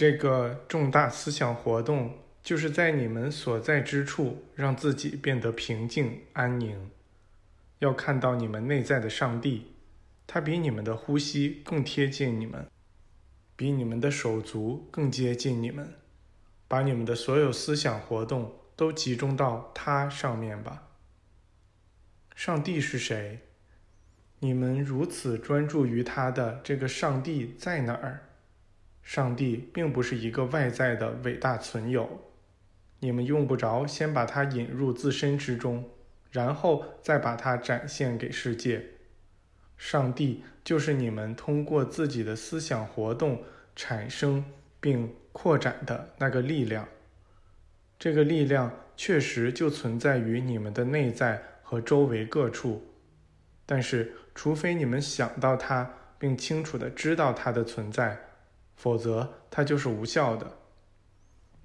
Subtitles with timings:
[0.00, 6.90] 这个重大思想活动，就是在你们所在之处，让自己变得平静安宁。
[7.80, 9.74] 要看到你们内在的上帝，
[10.26, 12.66] 他比你们的呼吸更贴近你们，
[13.54, 15.92] 比你们的手足更接近你们。
[16.66, 20.88] 把你们的所有思想活动都集中到他上面吧。
[22.34, 23.40] 上帝是谁？
[24.38, 28.29] 你们如此专注于他的这个上帝在哪儿？
[29.10, 32.30] 上帝并不是一个外在的伟大存有，
[33.00, 35.84] 你们用不着先把它引入自身之中，
[36.30, 38.80] 然后再把它展现给世界。
[39.76, 43.42] 上帝就是你们通过自己的思想活动
[43.74, 44.44] 产生
[44.80, 46.86] 并扩展的那个力量。
[47.98, 52.80] 这个力量确实就存在于你们的内在和周围各处，
[53.66, 58.16] 但是除非你们想到它，并清楚地知道它的存在。
[58.80, 60.56] 否则，它就是无效的。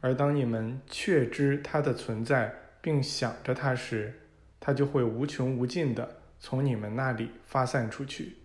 [0.00, 4.14] 而当你们确知它的存在，并想着它时，
[4.60, 8.36] 它就会无穷无尽的从你们那里发散出去。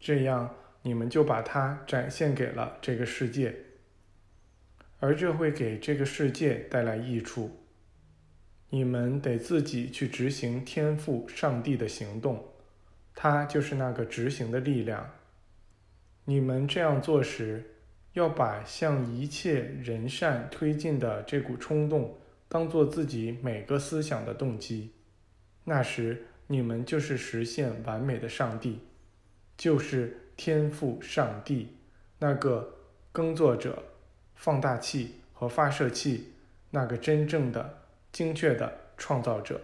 [0.00, 3.54] 这样，你们就把它展现给了这个世界，
[4.98, 7.58] 而这会给这个世界带来益处。
[8.70, 12.42] 你们得自己去执行天赋上帝的行动，
[13.14, 15.10] 它就是那个执行的力量。
[16.24, 17.74] 你们这样做时，
[18.12, 22.16] 要把向一切人善推进的这股冲动
[22.48, 24.92] 当做自己每个思想的动机。
[25.64, 28.80] 那时，你们就是实现完美的上帝，
[29.56, 31.76] 就是天赋上帝，
[32.18, 32.72] 那个
[33.10, 33.82] 耕作者、
[34.34, 36.34] 放大器和发射器，
[36.70, 39.60] 那个真正的、精确的创造者。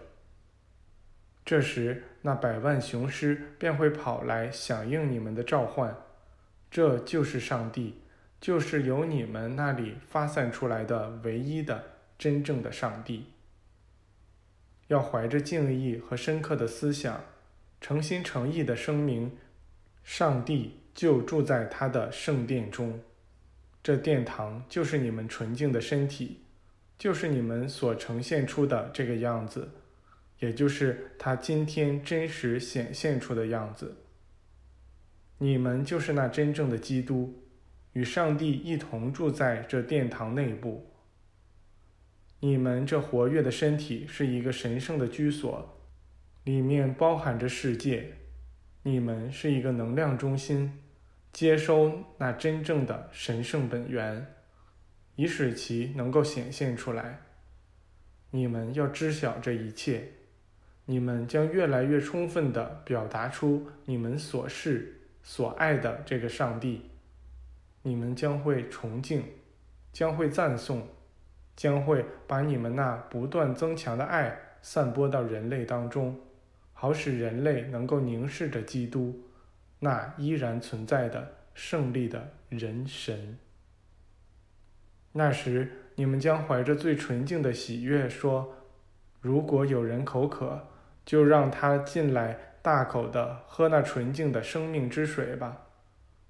[1.45, 5.95] 这时，那百万雄师便会跑来响应你们的召唤。
[6.71, 7.95] 这就是上帝，
[8.39, 11.83] 就是由你们那里发散出来的唯一的
[12.17, 13.25] 真正的上帝。
[14.87, 17.23] 要怀着敬意和深刻的思想，
[17.79, 19.37] 诚心诚意的声明：
[20.03, 22.99] 上帝就住在他的圣殿中。
[23.81, 26.41] 这殿堂就是你们纯净的身体，
[26.97, 29.69] 就是你们所呈现出的这个样子，
[30.39, 33.95] 也就是他今天真实显现出的样子。
[35.41, 37.41] 你们就是那真正的基督，
[37.93, 40.85] 与上帝一同住在这殿堂内部。
[42.41, 45.81] 你们这活跃的身体是一个神圣的居所，
[46.43, 48.13] 里面包含着世界。
[48.83, 50.73] 你们是一个能量中心，
[51.31, 54.35] 接收那真正的神圣本源，
[55.15, 57.21] 以使其能够显现出来。
[58.31, 60.03] 你们要知晓这一切，
[60.85, 64.98] 你们将越来越充分地表达出你们所是。
[65.21, 66.89] 所爱的这个上帝，
[67.83, 69.23] 你们将会崇敬，
[69.91, 70.87] 将会赞颂，
[71.55, 76.19] 将会把你们那不断增强的爱散播到人类当中，
[76.73, 79.21] 好使人类能够凝视着基督，
[79.79, 83.37] 那依然存在的胜利的人神。
[85.11, 88.55] 那时，你们将怀着最纯净的喜悦说
[89.21, 90.67] ：“如果有人口渴，
[91.05, 95.67] 就让他进来。”大口的喝那纯净的生命之水吧，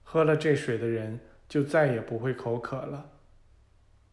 [0.04, 3.10] 喝了这水的人就再也不会口渴了。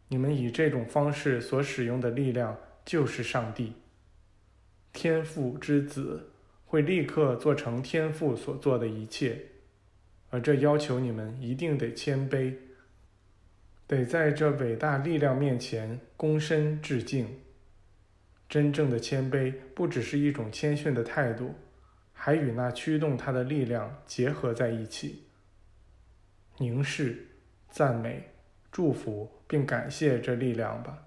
[0.08, 3.74] 你们以这种方式所使用的力量就是上帝，
[4.92, 6.30] 天父之子
[6.64, 9.46] 会立刻做成天父所做的一切，
[10.30, 12.54] 而这要求你们一定得谦卑，
[13.86, 17.40] 得在这伟大力量面前躬身致敬。
[18.48, 21.54] 真正的谦卑不只是一种谦逊的态度。
[22.18, 25.26] 还与那驱动它的力量结合在一起，
[26.58, 27.28] 凝视、
[27.70, 28.30] 赞美、
[28.72, 31.04] 祝福并感谢这力量吧。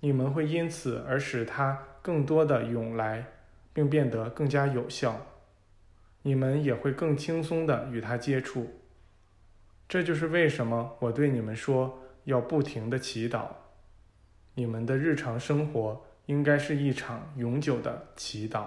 [0.00, 3.24] 你们会因此而使它更多的涌来，
[3.72, 5.26] 并变得更加有效。
[6.22, 8.80] 你们也会更轻松的与它接触。
[9.88, 13.46] 这就是为什么我对你们说要不停的祈祷。
[14.54, 18.66] 你们的日常生活应该是一场永久的祈祷。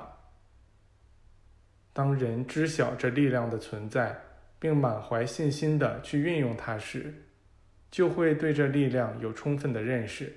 [1.94, 4.18] 当人知晓这力量的存在，
[4.60, 7.14] 并满怀信心地去运用它时，
[7.90, 10.32] 就会对这力量有充分的认识。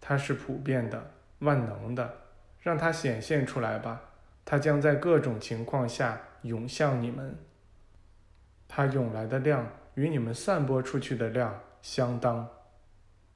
[0.00, 2.12] 它是普遍的、万能的，
[2.60, 4.00] 让它显现出来吧。
[4.44, 7.38] 它将在各种情况下涌向你们。
[8.66, 12.48] 它涌来的量与你们散播出去的量相当，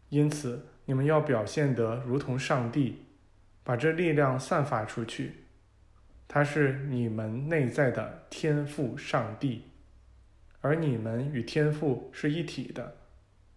[0.09, 3.05] 因此你们要表现得如同上帝，
[3.63, 5.45] 把这力量散发出去。
[6.35, 9.65] 他是你们内在的天赋上帝，
[10.63, 12.97] 而你们与天赋是一体的。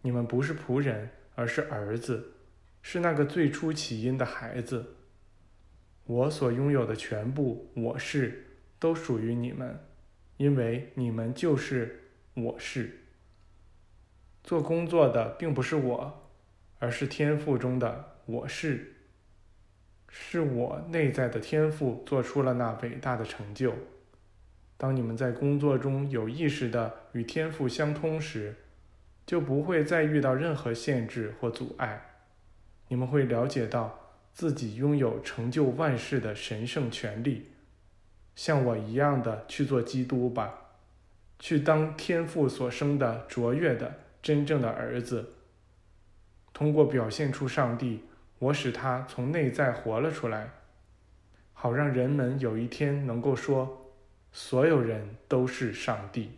[0.01, 2.33] 你们不是仆人，而是儿子，
[2.81, 4.97] 是那个最初起因的孩子。
[6.03, 8.45] 我所拥有的全部，我是，
[8.77, 9.79] 都属于你们，
[10.35, 12.91] 因为你们就是我是。
[14.43, 16.29] 做工作的并不是我，
[16.79, 18.94] 而是天赋中的我是。
[20.17, 23.73] 是我内在的天赋做出了那伟大的成就。
[24.77, 28.55] 当你们在工作中有意识的与天赋相通时，
[29.25, 32.01] 就不会再遇到任何限制或阻碍。
[32.87, 33.99] 你们会了解到
[34.33, 37.51] 自己拥有成就万事的神圣权利。
[38.37, 40.53] 像我一样的去做基督吧，
[41.39, 43.99] 去当天赋所生的卓越的。
[44.21, 45.33] 真正的儿子，
[46.51, 48.05] 通过表现出上帝，
[48.39, 50.49] 我使他从内在活了出来，
[51.53, 53.91] 好让人们有一天能够说，
[54.31, 56.31] 所有人都是上帝。